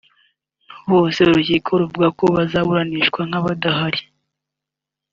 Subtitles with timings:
[0.91, 4.01] bose urukiko ruvuga ko bazaburanishwa nk’abadahari